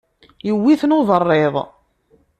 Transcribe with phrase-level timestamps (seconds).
[0.49, 1.55] Iwwi-ten uberriḍ.